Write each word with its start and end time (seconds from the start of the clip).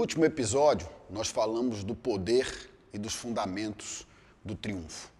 Último 0.00 0.24
episódio, 0.24 0.88
nós 1.10 1.28
falamos 1.28 1.84
do 1.84 1.94
poder 1.94 2.70
e 2.90 2.96
dos 2.96 3.12
fundamentos 3.12 4.06
do 4.42 4.54
triunfo. 4.54 5.10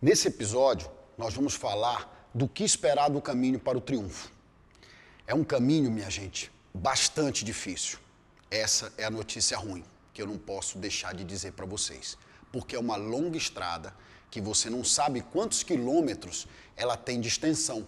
Nesse 0.00 0.28
episódio, 0.28 0.88
nós 1.18 1.34
vamos 1.34 1.54
falar 1.56 2.30
do 2.32 2.46
que 2.46 2.62
esperar 2.62 3.10
do 3.10 3.20
caminho 3.20 3.58
para 3.58 3.76
o 3.76 3.80
triunfo. 3.80 4.30
É 5.26 5.34
um 5.34 5.42
caminho, 5.42 5.90
minha 5.90 6.08
gente, 6.08 6.52
bastante 6.72 7.44
difícil. 7.44 7.98
Essa 8.48 8.92
é 8.96 9.02
a 9.02 9.10
notícia 9.10 9.58
ruim 9.58 9.82
que 10.14 10.22
eu 10.22 10.26
não 10.28 10.38
posso 10.38 10.78
deixar 10.78 11.12
de 11.14 11.24
dizer 11.24 11.54
para 11.54 11.66
vocês, 11.66 12.16
porque 12.52 12.76
é 12.76 12.78
uma 12.78 12.94
longa 12.94 13.36
estrada 13.36 13.92
que 14.30 14.40
você 14.40 14.70
não 14.70 14.84
sabe 14.84 15.22
quantos 15.32 15.64
quilômetros 15.64 16.46
ela 16.76 16.96
tem 16.96 17.20
de 17.20 17.26
extensão. 17.26 17.84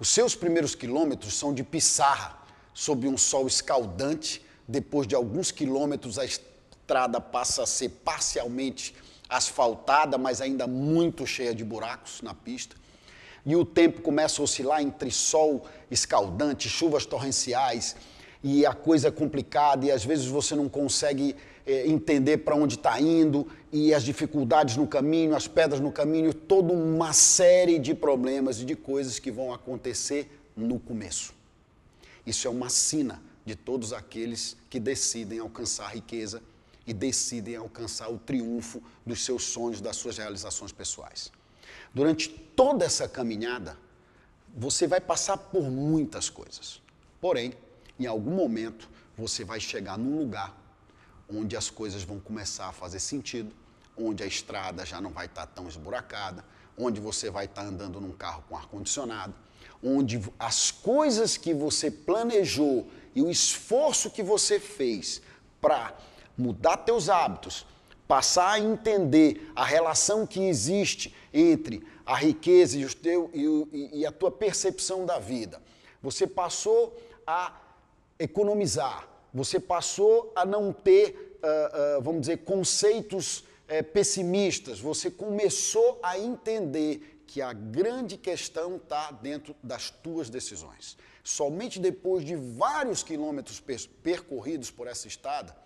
Os 0.00 0.08
seus 0.08 0.34
primeiros 0.34 0.74
quilômetros 0.74 1.34
são 1.34 1.52
de 1.52 1.62
pissarra, 1.62 2.42
sob 2.72 3.06
um 3.06 3.18
sol 3.18 3.46
escaldante 3.46 4.42
depois 4.66 5.06
de 5.06 5.14
alguns 5.14 5.50
quilômetros, 5.50 6.18
a 6.18 6.24
estrada 6.24 7.20
passa 7.20 7.62
a 7.62 7.66
ser 7.66 7.90
parcialmente 8.04 8.94
asfaltada, 9.28 10.18
mas 10.18 10.40
ainda 10.40 10.66
muito 10.66 11.26
cheia 11.26 11.54
de 11.54 11.64
buracos 11.64 12.22
na 12.22 12.34
pista. 12.34 12.76
E 13.44 13.54
o 13.56 13.64
tempo 13.64 14.00
começa 14.00 14.40
a 14.40 14.44
oscilar 14.44 14.80
entre 14.80 15.10
sol 15.10 15.66
escaldante, 15.90 16.68
chuvas 16.68 17.04
torrenciais, 17.04 17.94
e 18.42 18.64
a 18.64 18.74
coisa 18.74 19.08
é 19.08 19.10
complicada, 19.10 19.86
e 19.86 19.90
às 19.90 20.04
vezes 20.04 20.26
você 20.26 20.54
não 20.54 20.68
consegue 20.68 21.36
é, 21.66 21.86
entender 21.86 22.38
para 22.38 22.54
onde 22.54 22.76
está 22.76 23.00
indo, 23.00 23.46
e 23.72 23.92
as 23.92 24.02
dificuldades 24.02 24.76
no 24.76 24.86
caminho, 24.86 25.34
as 25.34 25.46
pedras 25.46 25.80
no 25.80 25.92
caminho, 25.92 26.32
toda 26.32 26.72
uma 26.72 27.12
série 27.12 27.78
de 27.78 27.94
problemas 27.94 28.60
e 28.60 28.64
de 28.64 28.76
coisas 28.76 29.18
que 29.18 29.30
vão 29.30 29.52
acontecer 29.52 30.30
no 30.56 30.78
começo. 30.78 31.34
Isso 32.26 32.46
é 32.46 32.50
uma 32.50 32.70
sina 32.70 33.20
de 33.44 33.54
todos 33.54 33.92
aqueles 33.92 34.56
que 34.70 34.80
decidem 34.80 35.38
alcançar 35.38 35.86
a 35.86 35.90
riqueza 35.90 36.42
e 36.86 36.92
decidem 36.92 37.56
alcançar 37.56 38.10
o 38.10 38.18
triunfo 38.18 38.82
dos 39.04 39.24
seus 39.24 39.44
sonhos, 39.44 39.80
das 39.80 39.96
suas 39.96 40.18
realizações 40.18 40.72
pessoais. 40.72 41.30
Durante 41.92 42.28
toda 42.28 42.84
essa 42.84 43.08
caminhada, 43.08 43.76
você 44.56 44.86
vai 44.86 45.00
passar 45.00 45.36
por 45.36 45.70
muitas 45.70 46.28
coisas. 46.28 46.80
Porém, 47.20 47.54
em 47.98 48.06
algum 48.06 48.32
momento, 48.32 48.88
você 49.16 49.44
vai 49.44 49.60
chegar 49.60 49.98
num 49.98 50.18
lugar 50.18 50.54
onde 51.28 51.56
as 51.56 51.70
coisas 51.70 52.02
vão 52.02 52.20
começar 52.20 52.68
a 52.68 52.72
fazer 52.72 53.00
sentido, 53.00 53.54
onde 53.96 54.22
a 54.22 54.26
estrada 54.26 54.84
já 54.84 55.00
não 55.00 55.10
vai 55.10 55.26
estar 55.26 55.46
tão 55.46 55.68
esburacada, 55.68 56.44
onde 56.76 57.00
você 57.00 57.30
vai 57.30 57.44
estar 57.44 57.64
andando 57.64 58.00
num 58.00 58.12
carro 58.12 58.44
com 58.48 58.56
ar-condicionado, 58.56 59.34
onde 59.82 60.20
as 60.38 60.70
coisas 60.70 61.36
que 61.36 61.54
você 61.54 61.90
planejou 61.90 62.90
e 63.14 63.22
o 63.22 63.30
esforço 63.30 64.10
que 64.10 64.22
você 64.22 64.58
fez 64.58 65.22
para 65.60 65.96
mudar 66.36 66.78
teus 66.78 67.08
hábitos, 67.08 67.66
passar 68.08 68.52
a 68.52 68.60
entender 68.60 69.50
a 69.54 69.64
relação 69.64 70.26
que 70.26 70.40
existe 70.40 71.14
entre 71.32 71.86
a 72.04 72.16
riqueza 72.16 72.78
e, 72.78 72.86
teu, 72.94 73.30
e, 73.32 74.00
e 74.00 74.06
a 74.06 74.12
tua 74.12 74.30
percepção 74.30 75.06
da 75.06 75.18
vida, 75.18 75.62
você 76.02 76.26
passou 76.26 76.94
a 77.26 77.58
economizar, 78.18 79.08
você 79.32 79.58
passou 79.58 80.32
a 80.36 80.44
não 80.44 80.72
ter, 80.72 81.38
uh, 81.42 81.98
uh, 81.98 82.02
vamos 82.02 82.22
dizer, 82.22 82.38
conceitos 82.38 83.38
uh, 83.38 83.82
pessimistas, 83.92 84.78
você 84.78 85.10
começou 85.10 85.98
a 86.02 86.18
entender 86.18 87.22
que 87.26 87.40
a 87.40 87.52
grande 87.52 88.16
questão 88.16 88.76
está 88.76 89.10
dentro 89.10 89.56
das 89.62 89.90
tuas 89.90 90.28
decisões. 90.28 90.96
Somente 91.24 91.80
depois 91.80 92.22
de 92.22 92.36
vários 92.36 93.02
quilômetros 93.02 93.58
percorridos 94.02 94.70
por 94.70 94.86
essa 94.86 95.08
estrada, 95.08 95.56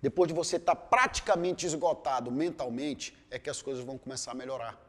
depois 0.00 0.28
de 0.28 0.34
você 0.34 0.56
estar 0.56 0.74
tá 0.74 0.80
praticamente 0.80 1.66
esgotado 1.66 2.30
mentalmente, 2.30 3.14
é 3.30 3.38
que 3.38 3.50
as 3.50 3.60
coisas 3.60 3.84
vão 3.84 3.98
começar 3.98 4.32
a 4.32 4.34
melhorar. 4.34 4.80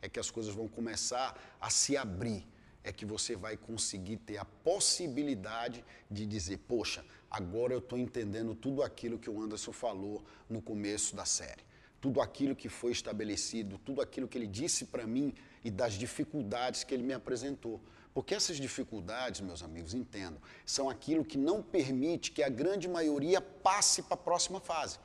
É 0.00 0.08
que 0.08 0.18
as 0.18 0.30
coisas 0.30 0.54
vão 0.54 0.66
começar 0.66 1.38
a 1.60 1.68
se 1.68 1.98
abrir. 1.98 2.46
É 2.82 2.90
que 2.92 3.04
você 3.04 3.36
vai 3.36 3.58
conseguir 3.58 4.16
ter 4.16 4.38
a 4.38 4.44
possibilidade 4.44 5.84
de 6.10 6.24
dizer: 6.24 6.58
Poxa, 6.66 7.04
agora 7.30 7.74
eu 7.74 7.78
estou 7.78 7.98
entendendo 7.98 8.54
tudo 8.54 8.82
aquilo 8.82 9.18
que 9.18 9.28
o 9.28 9.42
Anderson 9.42 9.72
falou 9.72 10.24
no 10.48 10.62
começo 10.62 11.14
da 11.14 11.26
série. 11.26 11.62
Tudo 12.00 12.22
aquilo 12.22 12.56
que 12.56 12.70
foi 12.70 12.92
estabelecido, 12.92 13.76
tudo 13.76 14.00
aquilo 14.00 14.26
que 14.26 14.38
ele 14.38 14.46
disse 14.46 14.86
para 14.86 15.06
mim 15.06 15.34
e 15.62 15.70
das 15.70 15.92
dificuldades 15.92 16.84
que 16.84 16.94
ele 16.94 17.02
me 17.02 17.12
apresentou. 17.12 17.78
Porque 18.12 18.34
essas 18.34 18.56
dificuldades, 18.56 19.40
meus 19.40 19.62
amigos, 19.62 19.94
entendam, 19.94 20.40
são 20.66 20.90
aquilo 20.90 21.24
que 21.24 21.38
não 21.38 21.62
permite 21.62 22.32
que 22.32 22.42
a 22.42 22.48
grande 22.48 22.88
maioria 22.88 23.40
passe 23.40 24.02
para 24.02 24.14
a 24.14 24.16
próxima 24.16 24.60
fase. 24.60 24.98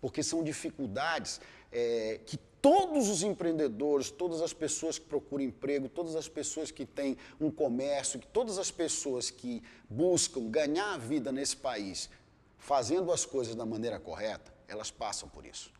Porque 0.00 0.22
são 0.22 0.44
dificuldades 0.44 1.40
é, 1.72 2.20
que 2.26 2.36
todos 2.60 3.08
os 3.08 3.22
empreendedores, 3.22 4.10
todas 4.10 4.42
as 4.42 4.52
pessoas 4.52 4.98
que 4.98 5.06
procuram 5.06 5.44
emprego, 5.44 5.88
todas 5.88 6.16
as 6.16 6.28
pessoas 6.28 6.70
que 6.70 6.84
têm 6.84 7.16
um 7.40 7.50
comércio, 7.50 8.20
todas 8.32 8.58
as 8.58 8.70
pessoas 8.70 9.30
que 9.30 9.62
buscam 9.88 10.50
ganhar 10.50 10.94
a 10.94 10.98
vida 10.98 11.32
nesse 11.32 11.56
país, 11.56 12.10
fazendo 12.58 13.10
as 13.10 13.24
coisas 13.24 13.54
da 13.54 13.64
maneira 13.64 13.98
correta, 13.98 14.52
elas 14.68 14.90
passam 14.90 15.28
por 15.28 15.46
isso. 15.46 15.72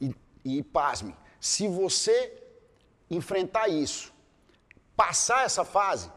E, 0.00 0.14
e 0.44 0.62
pasme, 0.62 1.14
se 1.40 1.66
você 1.66 2.42
enfrentar 3.10 3.68
isso 3.68 4.11
passar 4.96 5.44
essa 5.44 5.64
fase, 5.64 6.10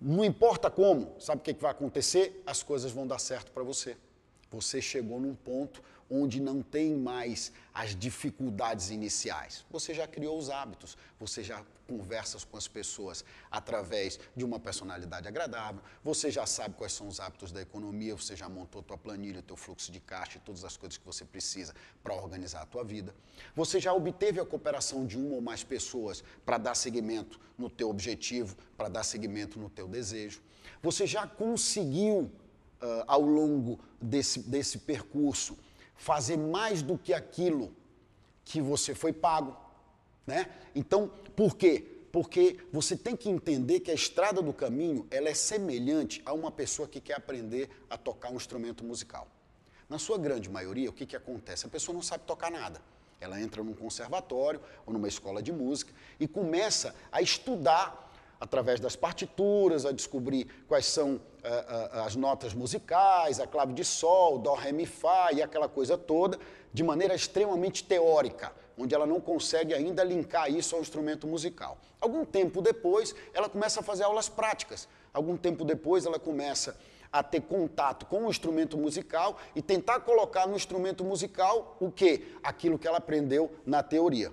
não 0.00 0.24
importa 0.24 0.70
como, 0.70 1.14
sabe 1.20 1.40
o 1.40 1.44
que 1.44 1.52
vai 1.54 1.70
acontecer? 1.70 2.42
As 2.46 2.62
coisas 2.62 2.92
vão 2.92 3.06
dar 3.06 3.18
certo 3.18 3.50
para 3.52 3.62
você. 3.62 3.96
Você 4.54 4.80
chegou 4.80 5.20
num 5.20 5.34
ponto 5.34 5.82
onde 6.08 6.40
não 6.40 6.62
tem 6.62 6.94
mais 6.94 7.52
as 7.72 7.96
dificuldades 7.96 8.90
iniciais. 8.90 9.64
Você 9.70 9.92
já 9.92 10.06
criou 10.06 10.38
os 10.38 10.48
hábitos, 10.48 10.96
você 11.18 11.42
já 11.42 11.64
conversa 11.88 12.38
com 12.46 12.56
as 12.56 12.68
pessoas 12.68 13.24
através 13.50 14.18
de 14.34 14.44
uma 14.44 14.58
personalidade 14.58 15.28
agradável, 15.28 15.82
você 16.02 16.30
já 16.30 16.46
sabe 16.46 16.76
quais 16.76 16.92
são 16.92 17.08
os 17.08 17.20
hábitos 17.20 17.52
da 17.52 17.60
economia, 17.60 18.16
você 18.16 18.34
já 18.34 18.48
montou 18.48 18.82
tua 18.82 18.96
planilha, 18.96 19.42
teu 19.42 19.56
fluxo 19.56 19.92
de 19.92 20.00
caixa 20.00 20.38
e 20.38 20.40
todas 20.40 20.64
as 20.64 20.76
coisas 20.76 20.96
que 20.96 21.04
você 21.04 21.24
precisa 21.24 21.74
para 22.02 22.14
organizar 22.14 22.62
a 22.62 22.66
tua 22.66 22.84
vida. 22.84 23.14
Você 23.54 23.80
já 23.80 23.92
obteve 23.92 24.40
a 24.40 24.46
cooperação 24.46 25.04
de 25.04 25.18
uma 25.18 25.34
ou 25.34 25.40
mais 25.40 25.64
pessoas 25.64 26.22
para 26.44 26.58
dar 26.58 26.74
seguimento 26.74 27.40
no 27.58 27.68
teu 27.68 27.90
objetivo, 27.90 28.56
para 28.76 28.88
dar 28.88 29.02
seguimento 29.02 29.58
no 29.58 29.68
teu 29.68 29.88
desejo. 29.88 30.40
Você 30.82 31.06
já 31.06 31.26
conseguiu 31.26 32.30
uh, 32.82 33.04
ao 33.06 33.20
longo 33.20 33.78
desse, 34.00 34.40
desse 34.40 34.78
percurso 34.78 35.58
fazer 35.96 36.36
mais 36.36 36.82
do 36.82 36.98
que 36.98 37.12
aquilo 37.12 37.74
que 38.44 38.60
você 38.60 38.94
foi 38.94 39.12
pago. 39.12 39.56
Né? 40.26 40.46
Então, 40.74 41.10
por 41.34 41.56
quê? 41.56 41.84
Porque 42.12 42.58
você 42.72 42.96
tem 42.96 43.16
que 43.16 43.28
entender 43.28 43.80
que 43.80 43.90
a 43.90 43.94
estrada 43.94 44.40
do 44.40 44.52
caminho 44.52 45.06
ela 45.10 45.28
é 45.28 45.34
semelhante 45.34 46.22
a 46.24 46.32
uma 46.32 46.50
pessoa 46.50 46.86
que 46.86 47.00
quer 47.00 47.16
aprender 47.16 47.68
a 47.90 47.96
tocar 47.96 48.30
um 48.30 48.36
instrumento 48.36 48.84
musical. 48.84 49.26
Na 49.88 49.98
sua 49.98 50.16
grande 50.16 50.48
maioria, 50.48 50.90
o 50.90 50.92
que, 50.92 51.06
que 51.06 51.16
acontece? 51.16 51.66
A 51.66 51.68
pessoa 51.68 51.94
não 51.94 52.02
sabe 52.02 52.24
tocar 52.24 52.50
nada. 52.50 52.80
Ela 53.20 53.40
entra 53.40 53.62
num 53.62 53.74
conservatório 53.74 54.60
ou 54.86 54.92
numa 54.92 55.08
escola 55.08 55.42
de 55.42 55.52
música 55.52 55.92
e 56.20 56.28
começa 56.28 56.94
a 57.10 57.20
estudar 57.22 58.12
através 58.38 58.78
das 58.80 58.94
partituras, 58.94 59.86
a 59.86 59.92
descobrir 59.92 60.46
quais 60.68 60.86
são 60.86 61.20
as 61.92 62.16
notas 62.16 62.54
musicais, 62.54 63.38
a 63.38 63.46
clave 63.46 63.72
de 63.72 63.84
sol, 63.84 64.38
dó, 64.38 64.54
ré, 64.54 64.72
mi, 64.72 64.86
fá 64.86 65.30
e 65.32 65.42
aquela 65.42 65.68
coisa 65.68 65.96
toda, 65.98 66.38
de 66.72 66.82
maneira 66.82 67.14
extremamente 67.14 67.84
teórica, 67.84 68.52
onde 68.78 68.94
ela 68.94 69.06
não 69.06 69.20
consegue 69.20 69.74
ainda 69.74 70.02
linkar 70.02 70.50
isso 70.50 70.74
ao 70.74 70.80
instrumento 70.80 71.26
musical. 71.26 71.78
Algum 72.00 72.24
tempo 72.24 72.62
depois, 72.62 73.14
ela 73.32 73.48
começa 73.48 73.80
a 73.80 73.82
fazer 73.82 74.04
aulas 74.04 74.28
práticas. 74.28 74.88
Algum 75.12 75.36
tempo 75.36 75.64
depois, 75.64 76.06
ela 76.06 76.18
começa 76.18 76.76
a 77.12 77.22
ter 77.22 77.42
contato 77.42 78.06
com 78.06 78.26
o 78.26 78.30
instrumento 78.30 78.76
musical 78.76 79.38
e 79.54 79.62
tentar 79.62 80.00
colocar 80.00 80.48
no 80.48 80.56
instrumento 80.56 81.04
musical 81.04 81.76
o 81.78 81.90
que? 81.90 82.34
Aquilo 82.42 82.78
que 82.78 82.88
ela 82.88 82.98
aprendeu 82.98 83.52
na 83.64 83.82
teoria. 83.82 84.32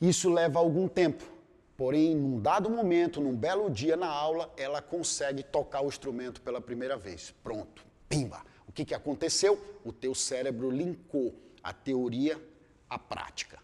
Isso 0.00 0.28
leva 0.28 0.58
algum 0.58 0.88
tempo 0.88 1.35
Porém, 1.76 2.14
num 2.14 2.40
dado 2.40 2.70
momento, 2.70 3.20
num 3.20 3.36
belo 3.36 3.70
dia 3.70 3.96
na 3.96 4.08
aula, 4.08 4.52
ela 4.56 4.80
consegue 4.80 5.42
tocar 5.42 5.82
o 5.82 5.88
instrumento 5.88 6.40
pela 6.40 6.60
primeira 6.60 6.96
vez. 6.96 7.34
Pronto, 7.42 7.84
pimba. 8.08 8.42
O 8.66 8.72
que, 8.72 8.84
que 8.84 8.94
aconteceu? 8.94 9.62
O 9.84 9.92
teu 9.92 10.14
cérebro 10.14 10.70
linkou 10.70 11.34
a 11.62 11.72
teoria 11.72 12.40
à 12.88 12.98
prática. 12.98 13.58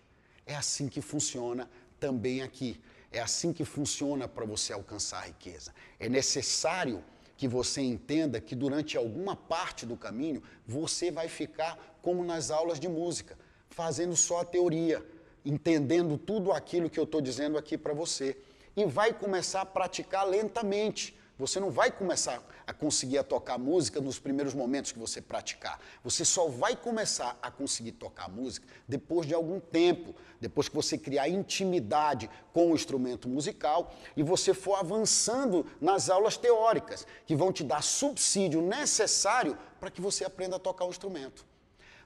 É 0.45 0.55
assim 0.55 0.89
que 0.89 1.01
funciona 1.01 1.71
também 1.99 2.43
aqui. 2.43 2.81
É 3.11 3.21
assim 3.21 3.53
que 3.53 3.65
funciona 3.65 4.29
para 4.29 4.45
você 4.45 4.73
alcançar 4.73 5.19
a 5.19 5.27
riqueza. 5.27 5.73
É 5.99 6.09
necessário 6.09 7.03
que 7.37 7.49
você 7.49 7.81
entenda 7.81 8.41
que 8.41 8.55
durante 8.55 8.97
alguma 8.97 9.35
parte 9.35 9.87
do 9.87 9.97
caminho 9.97 10.43
você 10.67 11.11
vai 11.11 11.29
ficar 11.29 11.99
como 12.03 12.25
nas 12.25 12.51
aulas 12.51 12.79
de 12.79 12.89
música, 12.89 13.39
fazendo 13.71 14.17
só 14.17 14.41
a 14.41 14.45
teoria 14.45 15.05
entendendo 15.45 16.17
tudo 16.17 16.53
aquilo 16.53 16.91
que 16.91 16.99
eu 16.99 17.05
estou 17.05 17.21
dizendo 17.21 17.59
aqui 17.59 17.77
para 17.77 17.93
você. 17.93 18.37
E 18.77 18.85
vai 18.85 19.13
começar 19.13 19.63
a 19.63 19.67
praticar 19.67 20.27
lentamente. 20.27 21.17
Você 21.39 21.59
não 21.59 21.71
vai 21.71 21.91
começar 21.91 22.43
a 22.67 22.73
conseguir 22.73 23.19
a 23.19 23.25
tocar 23.25 23.59
música 23.59 24.01
nos 24.01 24.19
primeiros 24.19 24.55
momentos 24.55 24.93
que 24.93 24.99
você 24.99 25.21
praticar. 25.21 25.81
Você 26.05 26.25
só 26.25 26.47
vai 26.47 26.77
começar 26.77 27.39
a 27.43 27.51
conseguir 27.51 27.93
tocar 27.93 28.29
música 28.29 28.67
depois 28.87 29.27
de 29.27 29.35
algum 29.35 29.59
tempo, 29.59 30.15
depois 30.41 30.69
que 30.69 30.75
você 30.75 30.97
criar 30.97 31.29
intimidade 31.29 32.31
com 32.53 32.71
o 32.71 32.75
instrumento 32.75 33.29
musical 33.29 33.95
e 34.17 34.23
você 34.23 34.55
for 34.55 34.77
avançando 34.77 35.67
nas 35.81 36.09
aulas 36.09 36.37
teóricas, 36.37 37.07
que 37.27 37.35
vão 37.35 37.53
te 37.53 37.65
dar 37.65 37.83
subsídio 37.83 38.63
necessário 38.63 39.59
para 39.81 39.91
que 39.91 40.01
você 40.01 40.25
aprenda 40.25 40.57
a 40.57 40.61
tocar 40.61 40.85
o 40.85 40.91
instrumento. 40.91 41.52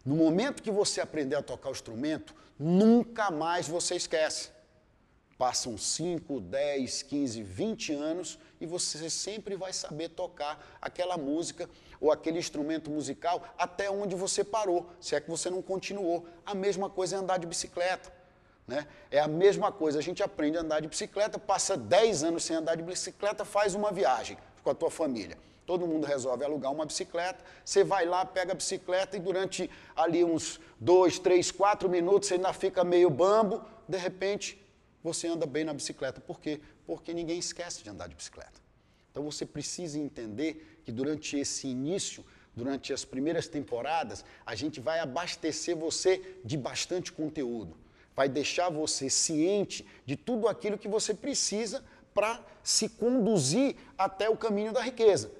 No 0.06 0.14
momento 0.14 0.62
que 0.62 0.70
você 0.70 1.00
aprender 1.00 1.34
a 1.34 1.42
tocar 1.42 1.68
o 1.68 1.72
instrumento, 1.72 2.32
nunca 2.56 3.28
mais 3.28 3.66
você 3.66 3.96
esquece. 3.96 4.50
Passam 5.36 5.76
5, 5.76 6.40
10, 6.40 7.02
15, 7.02 7.42
20 7.42 7.92
anos 7.92 8.38
e 8.60 8.66
você 8.66 9.10
sempre 9.10 9.56
vai 9.56 9.72
saber 9.72 10.10
tocar 10.10 10.78
aquela 10.80 11.18
música 11.18 11.68
ou 12.00 12.12
aquele 12.12 12.38
instrumento 12.38 12.88
musical 12.88 13.42
até 13.58 13.90
onde 13.90 14.14
você 14.14 14.44
parou, 14.44 14.88
se 15.00 15.16
é 15.16 15.20
que 15.20 15.28
você 15.28 15.50
não 15.50 15.60
continuou. 15.60 16.24
A 16.46 16.54
mesma 16.54 16.88
coisa 16.88 17.16
é 17.16 17.18
andar 17.18 17.38
de 17.38 17.46
bicicleta. 17.46 18.12
Né? 18.64 18.86
É 19.10 19.18
a 19.18 19.26
mesma 19.26 19.72
coisa, 19.72 19.98
a 19.98 20.02
gente 20.02 20.22
aprende 20.22 20.56
a 20.56 20.60
andar 20.60 20.80
de 20.80 20.86
bicicleta, 20.86 21.36
passa 21.36 21.76
10 21.76 22.22
anos 22.22 22.44
sem 22.44 22.54
andar 22.54 22.76
de 22.76 22.84
bicicleta, 22.84 23.44
faz 23.44 23.74
uma 23.74 23.90
viagem 23.90 24.38
com 24.62 24.70
a 24.70 24.74
tua 24.74 24.90
família. 24.90 25.36
Todo 25.66 25.84
mundo 25.84 26.06
resolve 26.06 26.44
alugar 26.44 26.72
uma 26.72 26.86
bicicleta, 26.86 27.44
você 27.64 27.82
vai 27.82 28.06
lá, 28.06 28.24
pega 28.24 28.52
a 28.52 28.54
bicicleta 28.54 29.16
e 29.16 29.20
durante 29.20 29.68
ali 29.96 30.22
uns 30.22 30.60
dois, 30.78 31.18
três, 31.18 31.50
quatro 31.50 31.88
minutos 31.88 32.28
você 32.28 32.34
ainda 32.34 32.52
fica 32.52 32.84
meio 32.84 33.10
bambo, 33.10 33.64
de 33.88 33.98
repente 33.98 34.64
você 35.02 35.26
anda 35.26 35.44
bem 35.44 35.64
na 35.64 35.74
bicicleta. 35.74 36.20
Por 36.20 36.40
quê? 36.40 36.60
Porque 36.86 37.12
ninguém 37.12 37.40
esquece 37.40 37.82
de 37.82 37.90
andar 37.90 38.08
de 38.08 38.14
bicicleta. 38.14 38.60
Então 39.10 39.24
você 39.24 39.44
precisa 39.44 39.98
entender 39.98 40.80
que 40.84 40.92
durante 40.92 41.36
esse 41.36 41.66
início, 41.66 42.24
durante 42.54 42.92
as 42.92 43.04
primeiras 43.04 43.48
temporadas, 43.48 44.24
a 44.44 44.54
gente 44.54 44.78
vai 44.78 45.00
abastecer 45.00 45.74
você 45.74 46.38
de 46.44 46.56
bastante 46.56 47.10
conteúdo. 47.10 47.76
Vai 48.14 48.28
deixar 48.28 48.70
você 48.70 49.10
ciente 49.10 49.84
de 50.04 50.14
tudo 50.14 50.46
aquilo 50.46 50.78
que 50.78 50.86
você 50.86 51.12
precisa 51.12 51.84
para 52.14 52.40
se 52.62 52.88
conduzir 52.88 53.74
até 53.98 54.30
o 54.30 54.36
caminho 54.36 54.72
da 54.72 54.80
riqueza 54.80 55.30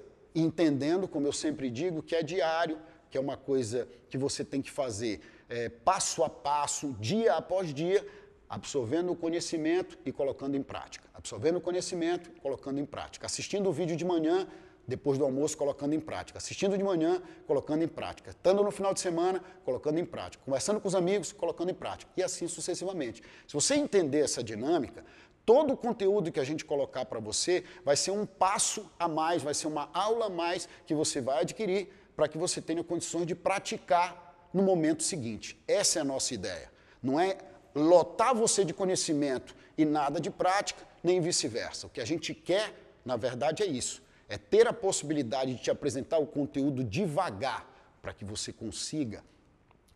entendendo, 0.41 1.07
como 1.07 1.27
eu 1.27 1.33
sempre 1.33 1.69
digo, 1.69 2.01
que 2.01 2.15
é 2.15 2.23
diário, 2.23 2.77
que 3.09 3.17
é 3.17 3.21
uma 3.21 3.37
coisa 3.37 3.87
que 4.09 4.17
você 4.17 4.43
tem 4.43 4.61
que 4.61 4.71
fazer 4.71 5.21
é, 5.49 5.69
passo 5.69 6.23
a 6.23 6.29
passo, 6.29 6.93
dia 6.99 7.33
após 7.35 7.73
dia, 7.73 8.05
absorvendo 8.49 9.11
o 9.11 9.15
conhecimento 9.15 9.97
e 10.05 10.11
colocando 10.11 10.55
em 10.55 10.63
prática. 10.63 11.07
Absorvendo 11.13 11.57
o 11.57 11.61
conhecimento 11.61 12.29
colocando 12.41 12.79
em 12.79 12.85
prática. 12.85 13.25
Assistindo 13.25 13.69
o 13.69 13.73
vídeo 13.73 13.95
de 13.95 14.05
manhã, 14.05 14.47
depois 14.87 15.17
do 15.17 15.25
almoço, 15.25 15.57
colocando 15.57 15.93
em 15.93 15.99
prática. 15.99 16.37
Assistindo 16.37 16.77
de 16.77 16.83
manhã, 16.83 17.21
colocando 17.45 17.83
em 17.83 17.87
prática. 17.87 18.31
Estando 18.31 18.63
no 18.63 18.71
final 18.71 18.93
de 18.93 19.01
semana, 19.01 19.43
colocando 19.65 19.99
em 19.99 20.05
prática. 20.05 20.43
Conversando 20.45 20.79
com 20.79 20.87
os 20.87 20.95
amigos, 20.95 21.33
colocando 21.33 21.71
em 21.71 21.73
prática. 21.73 22.09
E 22.15 22.23
assim 22.23 22.47
sucessivamente. 22.47 23.21
Se 23.45 23.53
você 23.53 23.75
entender 23.75 24.19
essa 24.19 24.41
dinâmica, 24.41 25.03
todo 25.47 25.75
o 25.75 25.77
conteúdo 25.77 26.29
que 26.29 26.41
a 26.41 26.43
gente 26.43 26.65
colocar 26.65 27.05
para 27.05 27.21
você 27.21 27.63
vai 27.85 27.95
ser 27.95 28.11
um 28.11 28.25
passo 28.25 28.91
a 28.99 29.07
mais, 29.07 29.41
vai 29.41 29.53
ser 29.53 29.67
uma 29.67 29.89
aula 29.93 30.25
a 30.25 30.29
mais 30.29 30.67
que 30.85 30.93
você 30.93 31.21
vai 31.21 31.39
adquirir 31.39 31.87
para 32.17 32.27
que 32.27 32.37
você 32.37 32.61
tenha 32.61 32.83
condições 32.83 33.25
de 33.25 33.33
praticar 33.33 34.49
no 34.53 34.61
momento 34.61 35.03
seguinte. 35.03 35.57
Essa 35.65 35.99
é 35.99 36.01
a 36.01 36.05
nossa 36.05 36.33
ideia. 36.33 36.69
Não 37.01 37.17
é 37.17 37.37
lotar 37.73 38.35
você 38.35 38.65
de 38.65 38.73
conhecimento 38.73 39.55
e 39.77 39.85
nada 39.85 40.19
de 40.19 40.29
prática, 40.29 40.85
nem 41.01 41.21
vice-versa. 41.21 41.87
O 41.87 41.89
que 41.89 42.01
a 42.01 42.05
gente 42.05 42.33
quer, 42.33 42.73
na 43.05 43.15
verdade, 43.15 43.63
é 43.63 43.65
isso: 43.65 44.03
é 44.27 44.37
ter 44.37 44.67
a 44.67 44.73
possibilidade 44.73 45.55
de 45.55 45.61
te 45.61 45.71
apresentar 45.71 46.17
o 46.17 46.27
conteúdo 46.27 46.83
devagar 46.83 47.65
para 48.01 48.11
que 48.11 48.25
você 48.25 48.51
consiga 48.51 49.23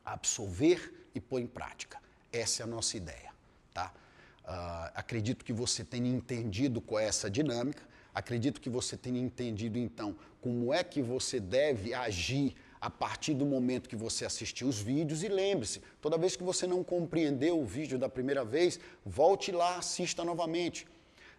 absorver 0.05 1.09
e 1.13 1.19
pôr 1.19 1.41
em 1.41 1.47
prática. 1.47 1.99
Essa 2.31 2.61
é 2.61 2.63
a 2.63 2.67
nossa 2.67 2.95
ideia, 2.95 3.33
tá? 3.73 3.93
Uh, 4.43 4.89
acredito 4.95 5.45
que 5.45 5.53
você 5.53 5.83
tenha 5.83 6.09
entendido 6.09 6.81
qual 6.81 6.99
é 6.99 7.05
essa 7.05 7.29
dinâmica, 7.29 7.83
acredito 8.13 8.59
que 8.59 8.69
você 8.69 8.97
tenha 8.97 9.19
entendido 9.19 9.77
então 9.77 10.15
como 10.41 10.73
é 10.73 10.83
que 10.83 11.01
você 11.01 11.39
deve 11.39 11.93
agir 11.93 12.55
a 12.81 12.89
partir 12.89 13.35
do 13.35 13.45
momento 13.45 13.87
que 13.87 13.95
você 13.95 14.25
assistiu 14.25 14.67
os 14.67 14.79
vídeos 14.79 15.23
e 15.23 15.27
lembre-se, 15.27 15.81
toda 16.01 16.17
vez 16.17 16.35
que 16.35 16.43
você 16.43 16.65
não 16.65 16.83
compreendeu 16.83 17.61
o 17.61 17.65
vídeo 17.65 17.99
da 17.99 18.09
primeira 18.09 18.43
vez, 18.43 18.79
volte 19.05 19.51
lá, 19.51 19.77
assista 19.77 20.25
novamente. 20.25 20.87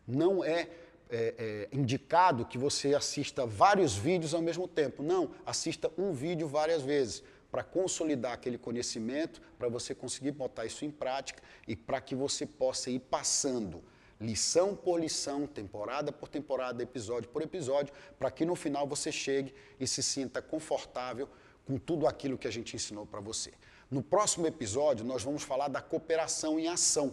Não 0.06 0.44
é, 0.44 0.69
é, 1.10 1.69
é 1.70 1.76
indicado 1.76 2.46
que 2.46 2.56
você 2.56 2.94
assista 2.94 3.44
vários 3.44 3.96
vídeos 3.96 4.32
ao 4.32 4.40
mesmo 4.40 4.69
tempo. 4.69 5.02
Não, 5.02 5.32
assista 5.44 5.90
um 5.99 6.12
vídeo 6.12 6.46
várias 6.46 6.82
vezes 6.82 7.25
para 7.52 7.62
consolidar 7.62 8.32
aquele 8.32 8.56
conhecimento, 8.56 9.43
para 9.58 9.69
você 9.69 9.94
conseguir 9.94 10.31
botar 10.31 10.64
isso 10.64 10.87
em 10.87 10.90
prática 10.90 11.43
e 11.69 11.76
para 11.76 12.00
que 12.00 12.14
você 12.14 12.46
possa 12.46 12.90
ir 12.90 12.99
passando 12.99 13.84
lição 14.19 14.75
por 14.75 14.99
lição, 14.99 15.46
temporada 15.46 16.10
por 16.10 16.28
temporada, 16.28 16.82
episódio 16.82 17.28
por 17.28 17.43
episódio, 17.43 17.93
para 18.19 18.31
que 18.31 18.46
no 18.46 18.54
final 18.54 18.87
você 18.87 19.12
chegue 19.12 19.54
e 19.78 19.87
se 19.87 20.02
sinta 20.02 20.40
confortável 20.40 21.28
com 21.66 21.76
tudo 21.76 22.06
aquilo 22.06 22.38
que 22.38 22.49
a 22.49 22.50
gente 22.50 22.75
ensinou 22.75 23.04
para 23.04 23.20
você. 23.20 23.52
No 23.90 24.02
próximo 24.02 24.46
episódio, 24.46 25.04
nós 25.04 25.22
vamos 25.22 25.43
falar 25.43 25.69
da 25.69 25.82
cooperação 25.82 26.58
em 26.58 26.69
ação 26.69 27.12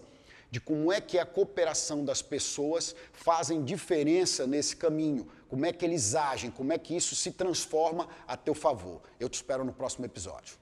de 0.51 0.59
como 0.59 0.91
é 0.91 0.99
que 0.99 1.17
a 1.17 1.25
cooperação 1.25 2.03
das 2.03 2.21
pessoas 2.21 2.95
fazem 3.13 3.63
diferença 3.63 4.47
nesse 4.47 4.75
caminho, 4.75 5.27
como 5.47 5.65
é 5.65 5.73
que 5.73 5.85
eles 5.85 6.15
agem, 6.15 6.49
como 6.51 6.73
é 6.73 6.77
que 6.77 6.95
isso 6.95 7.15
se 7.15 7.31
transforma 7.31 8.07
a 8.27 8.35
teu 8.35 8.55
favor. 8.55 9.01
Eu 9.19 9.29
te 9.29 9.35
espero 9.35 9.63
no 9.63 9.73
próximo 9.73 10.05
episódio. 10.05 10.57